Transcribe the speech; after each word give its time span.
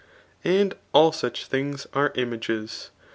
246 0.41 0.59
And 0.79 0.85
all 0.93 1.11
such 1.11 1.45
things 1.45 1.85
are 1.93 2.09
imagies. 2.13 2.89